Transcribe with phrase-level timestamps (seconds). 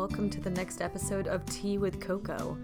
[0.00, 2.56] welcome to the next episode of Tea with Coco.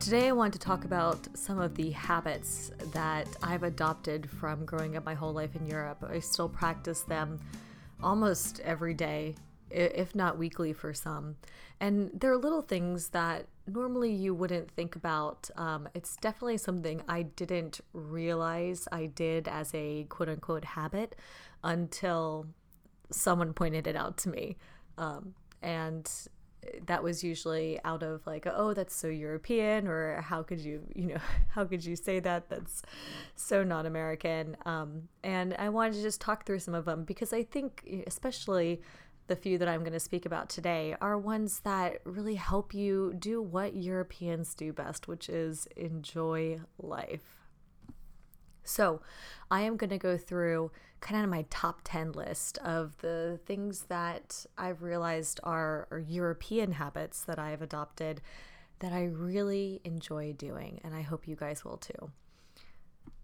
[0.00, 4.96] Today, I want to talk about some of the habits that I've adopted from growing
[4.96, 6.04] up my whole life in Europe.
[6.10, 7.38] I still practice them
[8.02, 9.36] almost every day,
[9.70, 11.36] if not weekly for some.
[11.78, 15.48] And they're little things that normally you wouldn't think about.
[15.56, 21.14] Um, it's definitely something I didn't realize I did as a quote unquote habit
[21.62, 22.48] until
[23.12, 24.56] someone pointed it out to me.
[24.98, 26.10] Um, and
[26.86, 31.06] that was usually out of like oh that's so european or how could you you
[31.06, 32.48] know how could you say that?
[32.48, 32.82] That's
[33.34, 34.56] so not american.
[34.64, 38.80] Um, and i wanted to just talk through some of them because i think especially
[39.26, 43.14] the few that i'm going to speak about today are ones that really help you
[43.18, 47.39] do what europeans do best which is enjoy life
[48.70, 49.02] so,
[49.50, 53.86] I am going to go through kind of my top 10 list of the things
[53.88, 58.20] that I've realized are, are European habits that I've adopted
[58.78, 62.12] that I really enjoy doing, and I hope you guys will too.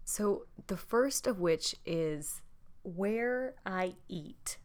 [0.03, 2.41] So, the first of which is
[2.83, 4.57] where I eat.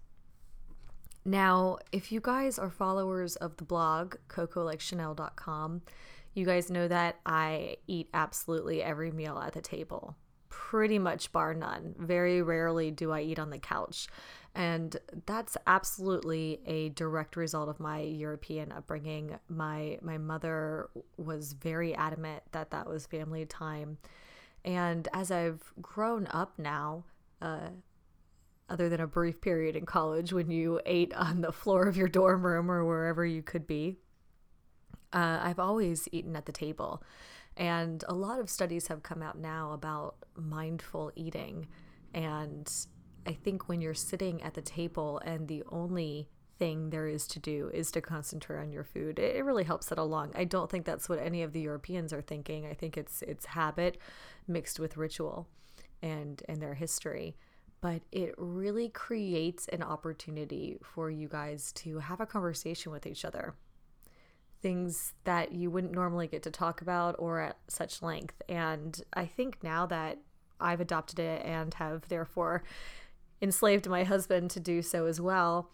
[1.25, 5.83] Now, if you guys are followers of the blog cocolikechanel.com,
[6.34, 10.17] you guys know that I eat absolutely every meal at the table
[10.73, 11.95] pretty much bar none.
[11.98, 14.09] Very rarely do I eat on the couch.
[14.55, 19.39] And that's absolutely a direct result of my European upbringing.
[19.50, 23.98] My my mother was very adamant that that was family time.
[24.65, 27.05] And as I've grown up now,
[27.43, 27.69] uh,
[28.70, 32.09] other than a brief period in college when you ate on the floor of your
[32.09, 33.98] dorm room or wherever you could be,
[35.12, 37.03] uh, I've always eaten at the table.
[37.56, 41.69] And a lot of studies have come out now about mindful eating.
[42.14, 42.70] And
[43.27, 46.28] I think when you're sitting at the table and the only
[46.59, 49.99] thing there is to do is to concentrate on your food, it really helps it
[49.99, 50.32] along.
[50.34, 52.66] I don't think that's what any of the Europeans are thinking.
[52.66, 53.98] I think it's it's habit
[54.47, 55.48] mixed with ritual
[56.03, 57.37] and and their history.
[57.81, 63.25] But it really creates an opportunity for you guys to have a conversation with each
[63.25, 63.54] other
[64.62, 68.41] things that you wouldn't normally get to talk about or at such length.
[68.49, 70.19] And I think now that
[70.61, 72.62] I've adopted it and have therefore
[73.41, 75.71] enslaved my husband to do so as well,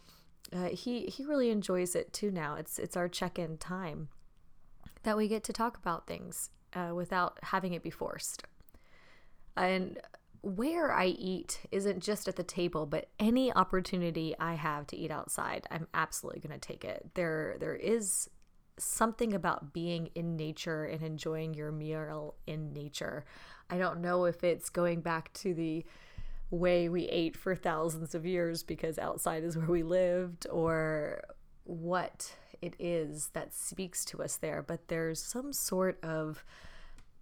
[0.52, 2.30] uh, he he really enjoys it too.
[2.30, 4.08] Now it's it's our check-in time
[5.02, 8.44] that we get to talk about things uh, without having it be forced.
[9.56, 10.00] And
[10.40, 15.10] where I eat isn't just at the table, but any opportunity I have to eat
[15.10, 17.10] outside, I'm absolutely going to take it.
[17.14, 18.30] There, there is
[18.82, 23.24] something about being in nature and enjoying your meal in nature.
[23.70, 25.84] I don't know if it's going back to the
[26.50, 31.22] way we ate for thousands of years because outside is where we lived or
[31.64, 36.44] what it is that speaks to us there, but there's some sort of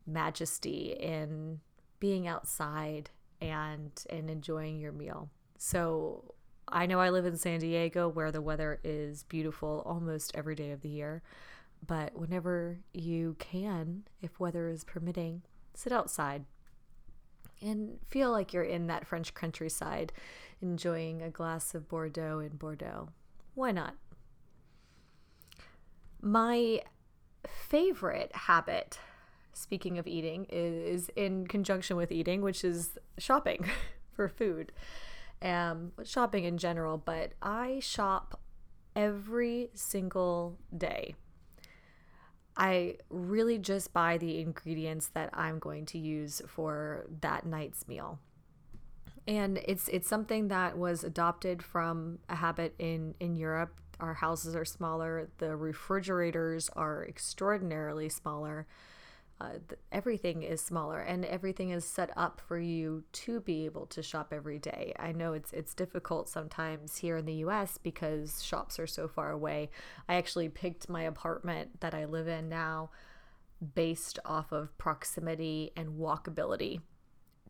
[0.07, 1.61] majesty in
[1.99, 5.29] being outside and and enjoying your meal.
[5.59, 6.36] So
[6.69, 10.73] I know I live in San Diego where the weather is beautiful almost every day
[10.73, 11.23] of the year.
[11.87, 15.43] But whenever you can, if weather is permitting,
[15.75, 16.45] sit outside
[17.63, 20.13] and feel like you're in that French countryside
[20.61, 23.11] enjoying a glass of Bordeaux in Bordeaux.
[23.55, 23.95] Why not?
[26.21, 26.81] My
[27.47, 28.99] favorite habit,
[29.53, 33.71] speaking of eating, is in conjunction with eating, which is shopping
[34.13, 34.73] for food
[35.43, 38.41] um, shopping in general, but I shop
[38.95, 41.15] every single day.
[42.57, 48.19] I really just buy the ingredients that I'm going to use for that night's meal.
[49.29, 53.79] And it's it's something that was adopted from a habit in in Europe.
[54.01, 58.67] Our houses are smaller, the refrigerators are extraordinarily smaller
[59.39, 59.59] uh,
[59.93, 64.33] everything is smaller and everything is set up for you to be able to shop
[64.33, 64.95] every day.
[64.99, 69.31] I know it's it's difficult sometimes here in the US because shops are so far
[69.31, 69.71] away.
[70.09, 72.91] I actually picked my apartment that I live in now
[73.75, 76.81] based off of proximity and walkability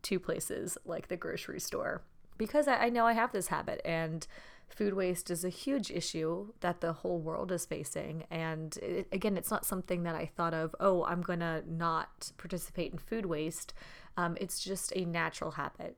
[0.03, 2.03] to places like the grocery store
[2.37, 4.27] because I, I know I have this habit and
[4.67, 8.25] food waste is a huge issue that the whole world is facing.
[8.29, 12.31] And it, again, it's not something that I thought of, oh, I'm going to not
[12.37, 13.73] participate in food waste.
[14.17, 15.97] Um, it's just a natural habit.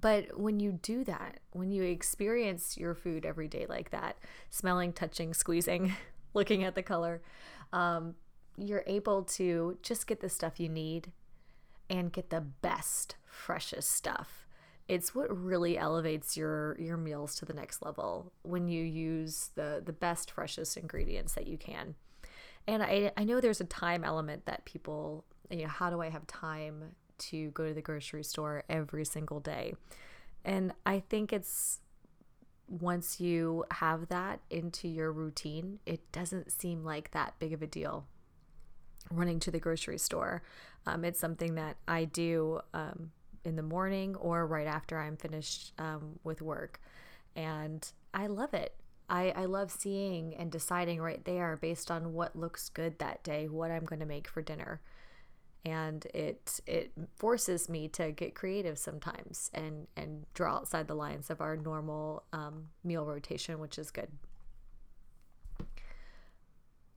[0.00, 4.16] But when you do that, when you experience your food every day like that,
[4.50, 5.94] smelling, touching, squeezing,
[6.34, 7.20] looking at the color,
[7.72, 8.14] um,
[8.56, 11.12] you're able to just get the stuff you need
[11.90, 14.47] and get the best, freshest stuff
[14.88, 19.82] it's what really elevates your your meals to the next level when you use the
[19.84, 21.94] the best freshest ingredients that you can.
[22.66, 26.08] And i i know there's a time element that people you know how do i
[26.08, 29.74] have time to go to the grocery store every single day?
[30.44, 31.80] And i think it's
[32.68, 37.66] once you have that into your routine it doesn't seem like that big of a
[37.66, 38.04] deal
[39.10, 40.42] running to the grocery store.
[40.84, 43.10] Um, it's something that i do um,
[43.44, 46.80] in the morning or right after I'm finished um, with work.
[47.36, 48.74] And I love it.
[49.08, 53.48] I, I love seeing and deciding right there based on what looks good that day,
[53.48, 54.80] what I'm going to make for dinner.
[55.64, 61.30] And it it forces me to get creative sometimes and and draw outside the lines
[61.30, 64.08] of our normal um, meal rotation, which is good.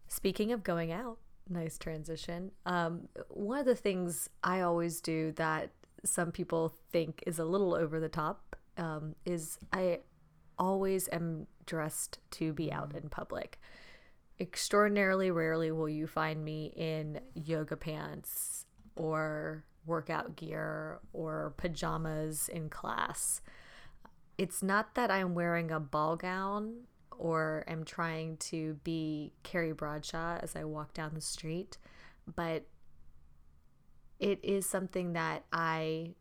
[0.07, 1.17] Speaking of going out,
[1.49, 2.51] nice transition.
[2.65, 5.71] Um, one of the things I always do that
[6.03, 10.00] some people think is a little over the top um, is I
[10.57, 13.59] always am dressed to be out in public.
[14.39, 18.65] Extraordinarily rarely will you find me in yoga pants
[18.95, 23.42] or workout gear or pajamas in class.
[24.38, 26.83] It's not that I'm wearing a ball gown
[27.18, 31.77] or am trying to be Carrie Bradshaw as I walk down the street,
[32.36, 32.65] but
[34.21, 36.12] it is something that I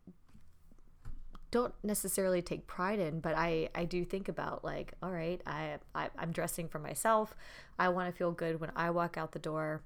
[1.51, 5.77] don't necessarily take pride in, but I, I do think about like, all right, I,
[5.95, 7.37] I I'm dressing for myself.
[7.79, 9.83] I want to feel good when I walk out the door.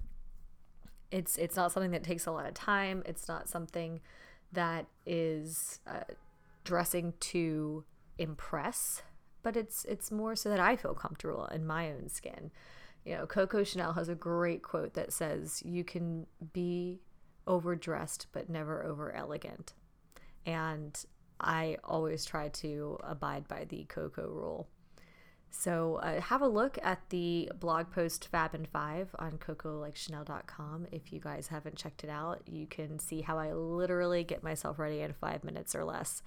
[1.10, 3.02] It's it's not something that takes a lot of time.
[3.04, 4.00] It's not something
[4.52, 6.14] that is uh,
[6.62, 7.84] dressing to
[8.16, 9.02] impress,
[9.42, 12.52] but it's it's more so that I feel comfortable in my own skin.
[13.04, 17.00] You know, Coco Chanel has a great quote that says, "You can be
[17.46, 19.74] overdressed but never over elegant.
[20.46, 20.98] And
[21.40, 24.68] I always try to abide by the Coco rule.
[25.50, 30.86] So uh, have a look at the blog post Fab and Five on cocolikechanel.com.
[30.90, 34.80] If you guys haven't checked it out, you can see how I literally get myself
[34.80, 36.22] ready in five minutes or less,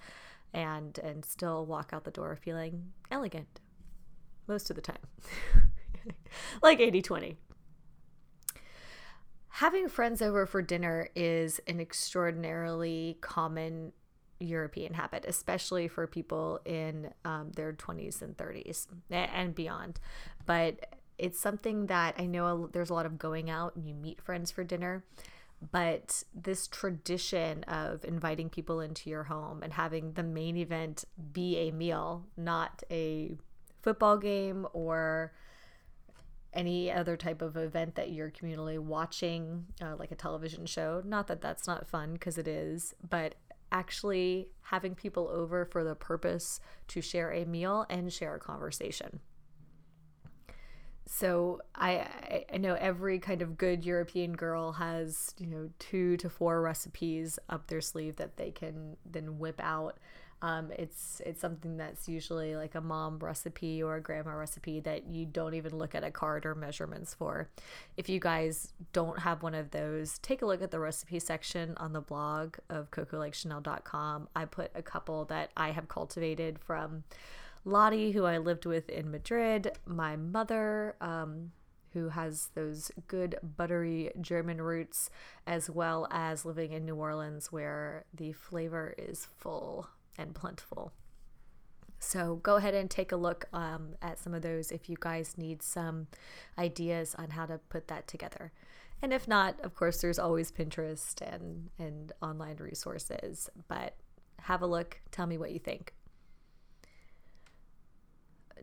[0.54, 3.60] and and still walk out the door feeling elegant
[4.46, 4.96] most of the time,
[6.62, 7.36] like 80-20
[9.58, 13.92] having friends over for dinner is an extraordinarily common
[14.38, 19.98] European habit, especially for people in um, their 20s and 30s and beyond.
[20.46, 24.22] But it's something that I know there's a lot of going out and you meet
[24.22, 25.04] friends for dinner.
[25.72, 31.56] But this tradition of inviting people into your home and having the main event be
[31.56, 33.34] a meal, not a
[33.82, 35.32] football game or
[36.52, 41.02] any other type of event that you're communally watching, uh, like a television show.
[41.04, 43.34] Not that that's not fun because it is, but
[43.70, 49.20] actually having people over for the purpose to share a meal and share a conversation.
[51.06, 56.28] So I I know every kind of good European girl has you know two to
[56.28, 59.98] four recipes up their sleeve that they can then whip out
[60.40, 65.06] um, it's it's something that's usually like a mom recipe or a grandma recipe that
[65.08, 67.48] you don't even look at a card or measurements for.
[67.96, 71.74] If you guys don't have one of those, take a look at the recipe section
[71.78, 74.28] on the blog of cocolikechanel.com.
[74.36, 77.02] I put a couple that I have cultivated from
[77.64, 81.50] Lottie, who I lived with in Madrid, my mother, um,
[81.94, 85.10] who has those good buttery German roots,
[85.46, 90.92] as well as living in New Orleans, where the flavor is full and plentiful.
[92.00, 95.36] So go ahead and take a look um, at some of those if you guys
[95.36, 96.06] need some
[96.56, 98.52] ideas on how to put that together.
[99.02, 103.48] And if not, of course, there's always Pinterest and, and online resources.
[103.68, 103.94] But
[104.42, 105.94] have a look, tell me what you think.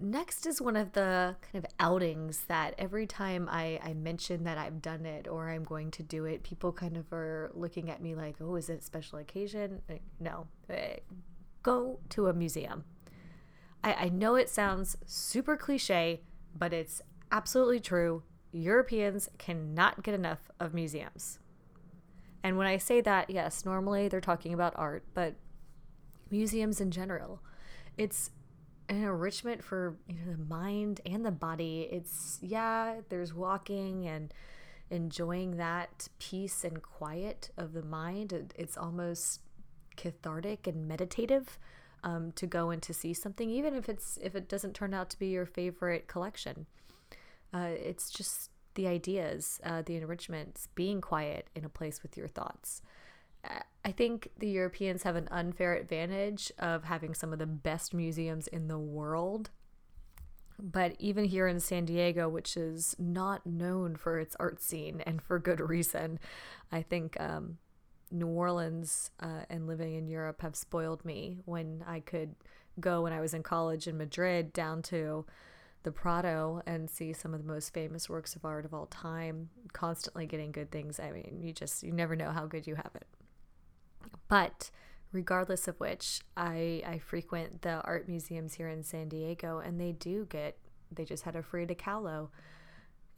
[0.02, 4.58] Next is one of the kind of outings that every time I, I mention that
[4.58, 8.02] I've done it or I'm going to do it, people kind of are looking at
[8.02, 9.82] me like, oh, is it a special occasion?
[10.20, 10.98] No, eh,
[11.66, 12.84] go to a museum.
[13.84, 16.22] I, I know it sounds super cliche,
[16.56, 18.22] but it's absolutely true.
[18.52, 21.40] Europeans cannot get enough of museums.
[22.44, 25.34] And when I say that, yes, normally they're talking about art, but
[26.30, 27.42] museums in general.
[27.98, 28.30] It's
[28.88, 31.90] an enrichment for you know the mind and the body.
[31.92, 34.32] It's yeah, there's walking and
[34.92, 38.54] enjoying that peace and quiet of the mind.
[38.56, 39.42] It's almost
[39.96, 41.58] cathartic and meditative
[42.04, 45.10] um, to go and to see something, even if it's if it doesn't turn out
[45.12, 46.66] to be your favorite collection.
[47.54, 52.28] Uh, it's just the ideas, uh, the enrichments, being quiet in a place with your
[52.28, 52.82] thoughts.
[53.86, 58.48] I think the Europeans have an unfair advantage of having some of the best museums
[58.48, 59.52] in the world.
[60.58, 65.22] But even here in San Diego, which is not known for its art scene and
[65.22, 66.20] for good reason,
[66.72, 67.58] I think um,
[68.16, 72.36] New Orleans uh, and living in Europe have spoiled me when I could
[72.80, 75.26] go when I was in college in Madrid down to
[75.84, 79.50] the Prado and see some of the most famous works of art of all time,
[79.72, 81.00] constantly getting good things.
[81.00, 83.06] I mean, you just, you never know how good you have it.
[84.28, 84.72] But
[85.12, 89.92] regardless of which, I, I frequent the art museums here in San Diego, and they
[89.92, 90.58] do get.
[90.92, 92.30] They just had a Frida Kahlo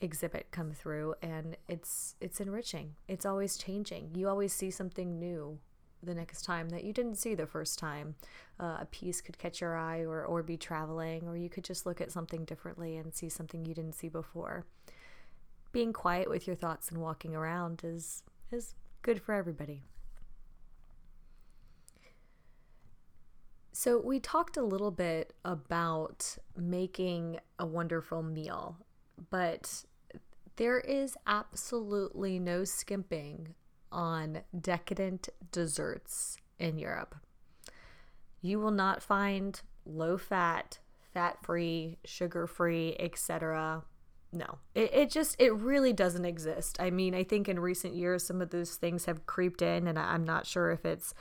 [0.02, 2.96] exhibit come through, and it's it's enriching.
[3.08, 4.12] It's always changing.
[4.16, 5.60] You always see something new
[6.04, 8.16] the next time that you didn't see the first time.
[8.60, 11.86] Uh, a piece could catch your eye, or or be traveling, or you could just
[11.86, 14.66] look at something differently and see something you didn't see before.
[15.72, 19.84] Being quiet with your thoughts and walking around is is good for everybody.
[23.74, 28.78] So, we talked a little bit about making a wonderful meal,
[29.30, 29.86] but
[30.56, 33.56] there is absolutely no skimping
[33.92, 37.16] on decadent desserts in Europe.
[38.42, 40.80] You will not find low fat,
[41.14, 43.84] fat free, sugar free, etc.
[44.32, 46.78] No, it, it just, it really doesn't exist.
[46.80, 49.98] I mean, I think in recent years, some of those things have creeped in, and
[49.98, 51.14] I'm not sure if it's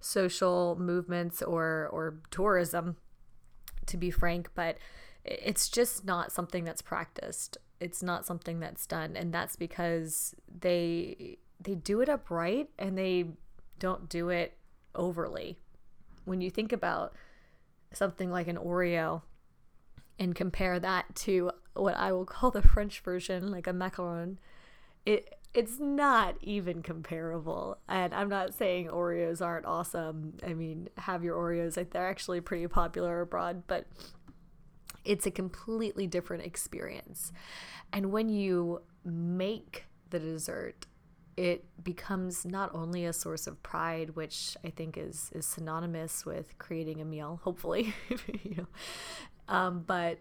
[0.00, 2.96] social movements or or tourism
[3.86, 4.78] to be frank but
[5.30, 11.38] it's just not something that's practiced it's not something that's done and that's because they
[11.60, 13.24] they do it upright and they
[13.78, 14.56] don't do it
[14.94, 15.58] overly
[16.24, 17.12] when you think about
[17.92, 19.22] something like an oreo
[20.18, 24.36] and compare that to what i will call the french version like a macaron
[25.04, 27.78] it it's not even comparable.
[27.88, 30.34] And I'm not saying Oreos aren't awesome.
[30.46, 31.76] I mean, have your Oreos.
[31.76, 33.86] Like they're actually pretty popular abroad, but
[35.08, 37.32] it's a completely different experience.
[37.92, 40.86] And when you make the dessert,
[41.36, 46.58] it becomes not only a source of pride, which I think is is synonymous with
[46.58, 47.94] creating a meal, hopefully,
[48.42, 48.66] you know,
[49.48, 50.18] um, but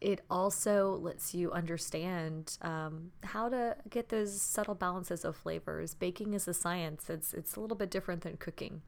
[0.00, 5.94] it also lets you understand um, how to get those subtle balances of flavors.
[5.94, 7.08] Baking is a science.
[7.08, 8.82] It's it's a little bit different than cooking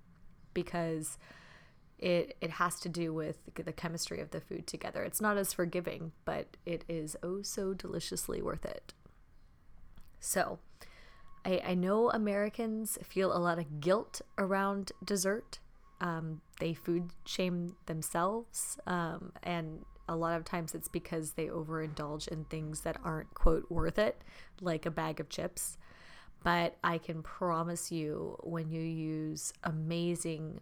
[0.52, 1.18] because
[2.02, 5.04] it it has to do with the chemistry of the food together.
[5.04, 8.92] It's not as forgiving, but it is oh so deliciously worth it.
[10.18, 10.58] So,
[11.44, 15.60] I, I know Americans feel a lot of guilt around dessert.
[16.00, 22.26] Um, they food shame themselves, um, and a lot of times it's because they overindulge
[22.26, 24.20] in things that aren't quote worth it
[24.60, 25.78] like a bag of chips
[26.42, 30.60] but i can promise you when you use amazing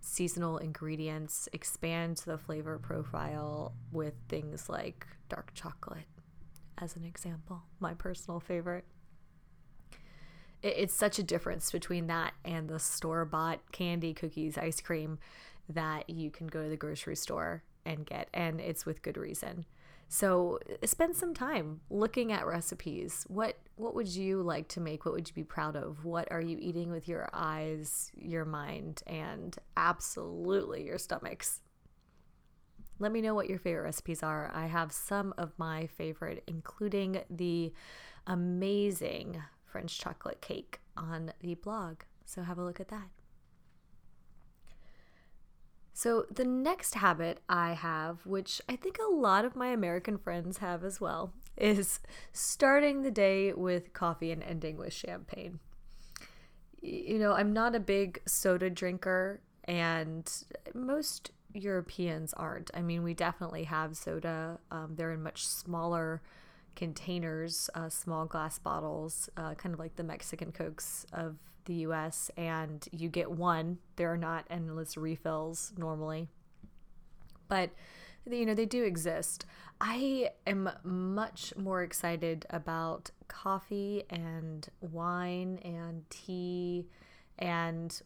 [0.00, 6.06] seasonal ingredients expand the flavor profile with things like dark chocolate
[6.78, 8.84] as an example my personal favorite
[10.62, 15.18] it's such a difference between that and the store bought candy cookies ice cream
[15.68, 19.64] that you can go to the grocery store and get, and it's with good reason.
[20.12, 23.24] So uh, spend some time looking at recipes.
[23.28, 25.04] What what would you like to make?
[25.04, 26.04] What would you be proud of?
[26.04, 31.60] What are you eating with your eyes, your mind, and absolutely your stomachs?
[32.98, 34.50] Let me know what your favorite recipes are.
[34.52, 37.72] I have some of my favorite, including the
[38.26, 42.00] amazing French chocolate cake on the blog.
[42.24, 43.19] So have a look at that.
[46.02, 50.56] So, the next habit I have, which I think a lot of my American friends
[50.56, 52.00] have as well, is
[52.32, 55.58] starting the day with coffee and ending with champagne.
[56.80, 60.26] You know, I'm not a big soda drinker, and
[60.72, 62.70] most Europeans aren't.
[62.72, 66.22] I mean, we definitely have soda, um, they're in much smaller
[66.76, 72.30] containers, uh, small glass bottles, uh, kind of like the Mexican Cokes of the US
[72.36, 73.78] and you get one.
[73.96, 76.28] There are not endless refills normally.
[77.48, 77.70] But
[78.28, 79.46] you know, they do exist.
[79.80, 86.86] I am much more excited about coffee and wine and tea
[87.38, 88.00] and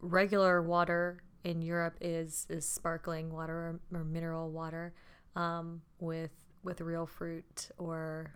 [0.00, 4.94] regular water in Europe is is sparkling water or, or mineral water
[5.36, 6.30] um, with
[6.62, 8.34] with real fruit or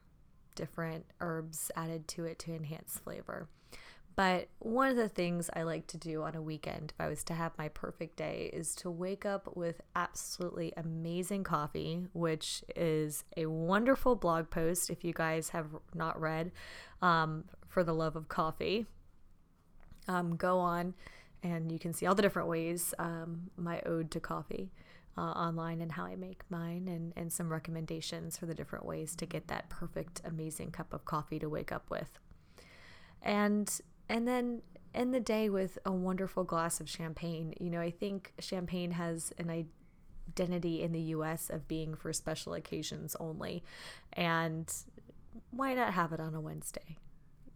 [0.54, 3.48] different herbs added to it to enhance flavor.
[4.18, 7.22] But one of the things I like to do on a weekend, if I was
[7.22, 13.22] to have my perfect day, is to wake up with absolutely amazing coffee, which is
[13.36, 16.50] a wonderful blog post if you guys have not read
[17.00, 18.86] um, For the Love of Coffee.
[20.08, 20.94] um, go on
[21.44, 24.72] and you can see all the different ways um, my ode to coffee
[25.16, 29.14] uh, online and how I make mine and, and some recommendations for the different ways
[29.14, 32.18] to get that perfect, amazing cup of coffee to wake up with.
[33.22, 34.62] And and then
[34.94, 37.54] end the day with a wonderful glass of champagne.
[37.60, 39.50] You know, I think champagne has an
[40.28, 43.62] identity in the US of being for special occasions only.
[44.12, 44.72] And
[45.50, 46.98] why not have it on a Wednesday?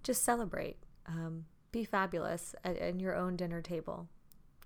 [0.02, 0.76] Just celebrate.
[1.06, 4.09] Um, be fabulous at, at, your own dinner table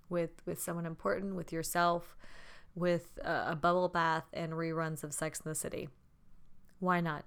[0.09, 2.17] with with someone important, with yourself,
[2.75, 5.89] with a, a bubble bath and reruns of Sex in the City.
[6.79, 7.25] Why not?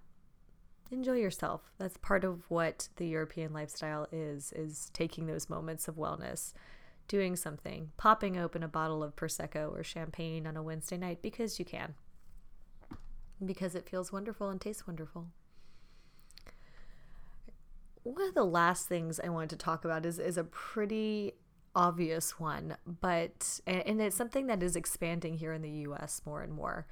[0.91, 1.62] Enjoy yourself.
[1.77, 6.53] That's part of what the European lifestyle is is taking those moments of wellness,
[7.08, 11.60] doing something, popping open a bottle of prosecco or champagne on a Wednesday night because
[11.60, 11.93] you can.
[13.43, 15.27] Because it feels wonderful and tastes wonderful
[18.03, 21.34] one of the last things I wanted to talk about is is a pretty
[21.75, 26.53] obvious one, but and it's something that is expanding here in the US more and
[26.53, 26.88] more.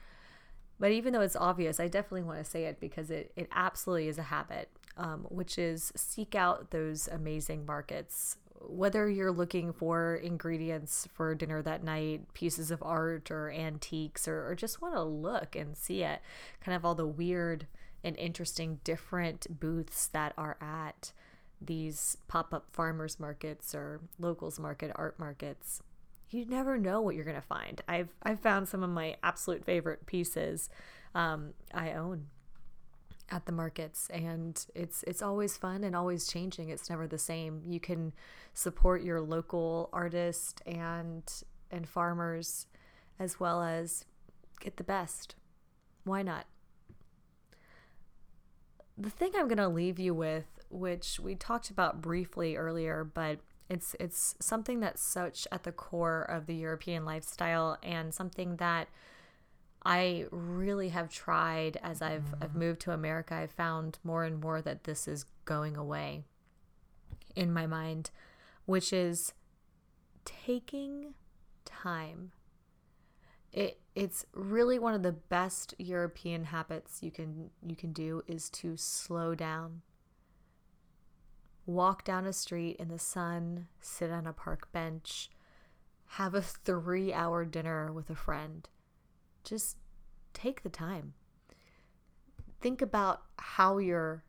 [0.80, 4.08] But even though it's obvious, I definitely want to say it because it, it absolutely
[4.10, 8.38] is a habit, um, which is seek out those amazing markets.
[8.60, 14.48] Whether you're looking for ingredients for dinner that night, pieces of art or antiques, or,
[14.48, 16.22] or just want to look and see it,
[16.62, 17.68] kind of all the weird
[18.04, 21.12] and interesting different booths that are at
[21.60, 25.82] these pop up farmers markets or locals market art markets.
[26.30, 27.82] You never know what you're going to find.
[27.88, 30.70] I've, I've found some of my absolute favorite pieces
[31.16, 32.28] um, I own
[33.30, 36.70] at the markets and it's it's always fun and always changing.
[36.70, 37.62] It's never the same.
[37.66, 38.14] You can
[38.54, 41.24] support your local artist and
[41.70, 42.68] and farmers
[43.20, 44.06] as well as
[44.60, 45.36] get the best.
[46.04, 46.46] Why not?
[48.98, 53.40] The thing I'm going to leave you with, which we talked about briefly earlier, but
[53.70, 58.88] it's it's something that's such at the core of the European lifestyle and something that
[59.86, 62.60] I really have tried as I've I've mm-hmm.
[62.60, 63.36] moved to America.
[63.36, 66.24] I've found more and more that this is going away
[67.36, 68.12] in my mind,
[68.66, 69.34] which is
[70.26, 71.14] taking
[71.66, 72.32] time
[73.58, 78.50] it it's really one of the best European habits you can you can do is
[78.52, 79.82] to slow down.
[81.68, 85.30] Walk down a street in the sun, sit on a park bench,
[86.12, 88.68] have a 3-hour dinner with a friend.
[89.44, 89.78] Just
[90.34, 91.14] take the time.
[92.60, 94.24] Think about how you're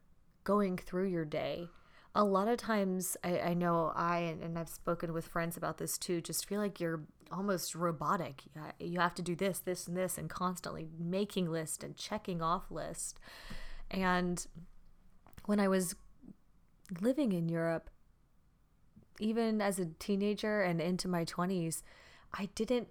[0.44, 1.70] going through your day
[2.14, 5.96] a lot of times I, I know I and I've spoken with friends about this
[5.96, 8.42] too just feel like you're almost robotic
[8.80, 12.70] you have to do this this and this and constantly making list and checking off
[12.70, 13.20] list
[13.90, 14.46] and
[15.46, 15.94] when I was
[17.00, 17.90] living in Europe
[19.20, 21.82] even as a teenager and into my 20s
[22.32, 22.88] I didn't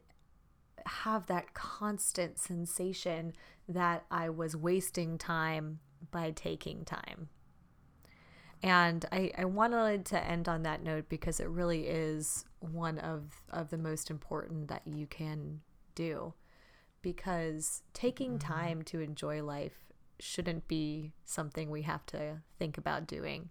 [0.86, 3.34] have that constant sensation
[3.68, 5.80] that I was wasting time
[6.12, 7.30] by taking time
[8.64, 13.42] and I, I wanted to end on that note because it really is one of,
[13.50, 15.62] of the most important that you can
[15.96, 16.34] do.
[17.02, 18.54] Because taking mm-hmm.
[18.54, 23.50] time to enjoy life shouldn't be something we have to think about doing.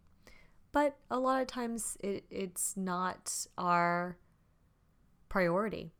[0.77, 4.19] But a lot of times it, it's not our
[5.31, 5.95] priority.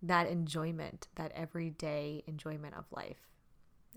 [0.00, 3.28] That enjoyment, that everyday enjoyment of life.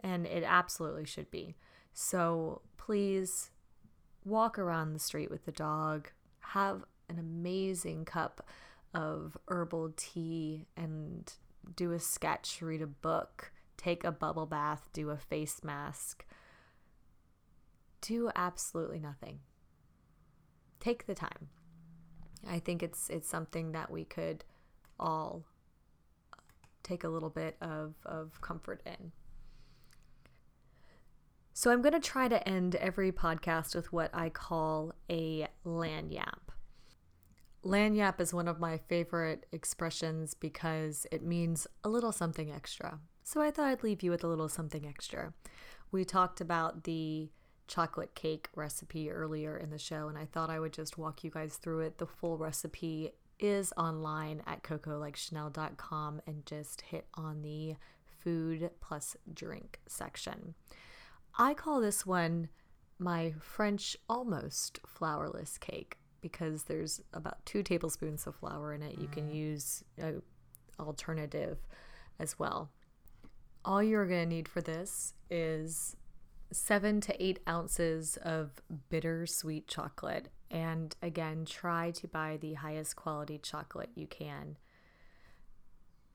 [0.01, 1.55] And it absolutely should be.
[1.93, 3.51] So please
[4.25, 8.45] walk around the street with the dog, have an amazing cup
[8.93, 11.31] of herbal tea, and
[11.77, 16.25] do a sketch, read a book, take a bubble bath, do a face mask.
[18.01, 19.39] Do absolutely nothing.
[20.83, 21.47] Take the time.
[22.45, 24.43] I think it's it's something that we could
[24.99, 25.45] all
[26.83, 29.13] take a little bit of, of comfort in.
[31.53, 36.49] So I'm going to try to end every podcast with what I call a lagniappe.
[37.63, 42.99] Lagniappe is one of my favorite expressions because it means a little something extra.
[43.23, 45.33] So I thought I'd leave you with a little something extra.
[45.91, 47.29] We talked about the
[47.67, 51.29] chocolate cake recipe earlier in the show, and I thought I would just walk you
[51.29, 51.97] guys through it.
[51.97, 57.75] The full recipe is online at cocolikechanel.com and just hit on the
[58.23, 60.53] food plus drink section.
[61.37, 62.49] I call this one
[62.99, 68.97] my French almost flourless cake because there's about two tablespoons of flour in it.
[68.97, 69.35] You can mm.
[69.35, 70.21] use an
[70.79, 71.57] alternative
[72.19, 72.69] as well.
[73.65, 75.95] All you're going to need for this is
[76.53, 80.29] seven to eight ounces of bittersweet chocolate.
[80.49, 84.57] And again, try to buy the highest quality chocolate you can.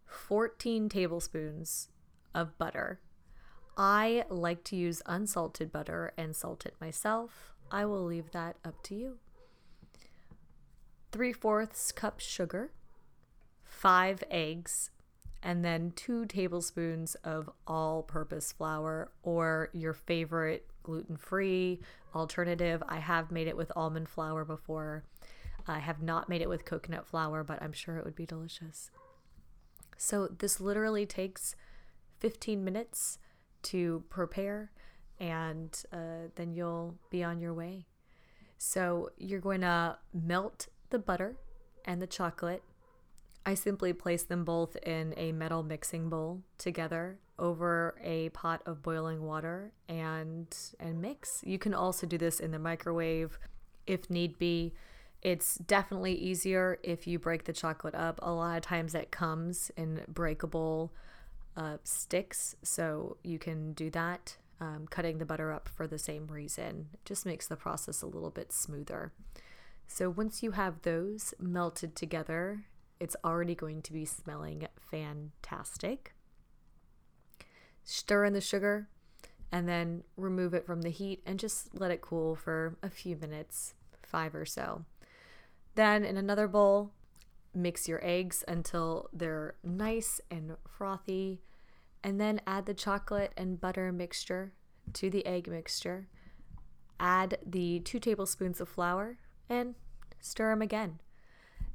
[0.07, 1.89] 14 tablespoons
[2.35, 3.01] of butter.
[3.77, 7.55] I like to use unsalted butter and salt it myself.
[7.71, 9.19] I will leave that up to you.
[11.13, 12.73] Three fourths cup sugar,
[13.65, 14.91] five eggs,
[15.43, 21.81] and then two tablespoons of all purpose flour or your favorite gluten free
[22.15, 22.83] alternative.
[22.89, 25.05] I have made it with almond flour before.
[25.67, 28.91] I have not made it with coconut flour, but I'm sure it would be delicious.
[29.97, 31.55] So, this literally takes
[32.21, 33.19] 15 minutes
[33.65, 34.71] to prepare,
[35.21, 37.87] and uh, then you'll be on your way.
[38.57, 41.37] So, you're going to melt the butter
[41.85, 42.63] and the chocolate
[43.49, 48.83] I simply place them both in a metal mixing bowl together over a pot of
[48.83, 51.41] boiling water and and mix.
[51.47, 53.39] You can also do this in the microwave
[53.87, 54.75] if need be.
[55.23, 58.21] It's definitely easier if you break the chocolate up.
[58.23, 60.93] A lot of times it comes in breakable
[61.57, 64.37] uh, sticks, so you can do that.
[64.61, 68.07] Um, cutting the butter up for the same reason it just makes the process a
[68.07, 69.15] little bit smoother.
[69.87, 72.65] So once you have those melted together,
[73.01, 76.15] it's already going to be smelling fantastic.
[77.85, 78.89] Stir in the sugar
[79.51, 83.17] and then remove it from the heat and just let it cool for a few
[83.17, 84.85] minutes, five or so.
[85.75, 86.93] Then in another bowl,
[87.55, 91.41] mix your eggs until they're nice and frothy,
[92.05, 94.53] and then add the chocolate and butter mixture
[94.93, 96.09] to the egg mixture.
[97.01, 99.75] Add the two tablespoons of flour and
[100.21, 101.01] stir them again.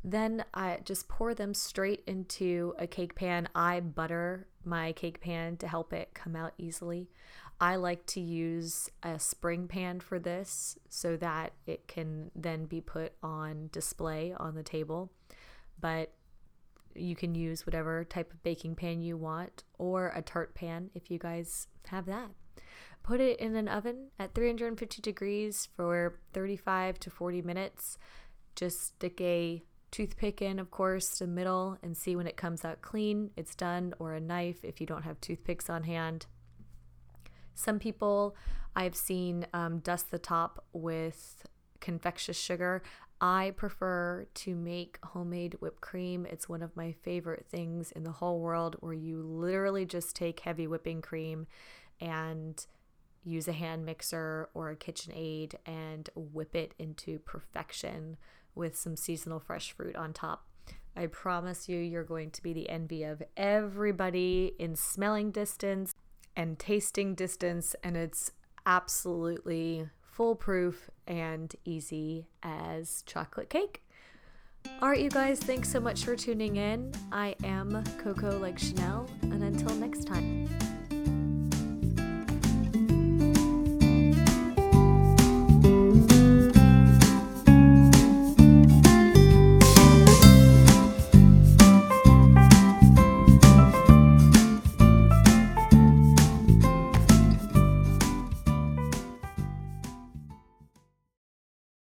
[0.03, 3.47] Then I just pour them straight into a cake pan.
[3.55, 7.09] I butter my cake pan to help it come out easily.
[7.61, 12.81] I like to use a spring pan for this so that it can then be
[12.81, 15.11] put on display on the table.
[15.79, 16.11] But
[16.95, 21.09] you can use whatever type of baking pan you want or a tart pan if
[21.09, 22.29] you guys have that.
[23.03, 27.97] Put it in an oven at 350 degrees for 35 to 40 minutes.
[28.55, 29.63] Just stick a
[29.93, 33.93] toothpick in, of course, the middle and see when it comes out clean, it's done,
[33.99, 36.25] or a knife if you don't have toothpicks on hand.
[37.53, 38.35] Some people
[38.75, 41.45] I've seen um, dust the top with
[41.79, 42.81] confectious sugar.
[43.21, 46.25] I prefer to make homemade whipped cream.
[46.25, 50.39] It's one of my favorite things in the whole world where you literally just take
[50.39, 51.45] heavy whipping cream
[52.01, 52.65] and
[53.23, 58.17] use a hand mixer or a KitchenAid and whip it into perfection
[58.55, 60.45] with some seasonal fresh fruit on top.
[60.95, 65.93] I promise you, you're going to be the envy of everybody in smelling distance
[66.35, 68.31] and tasting distance, and it's
[68.65, 73.81] absolutely foolproof and easy as chocolate cake.
[74.81, 76.93] All right, you guys, thanks so much for tuning in.
[77.11, 80.47] I am Coco like Chanel, and until next time.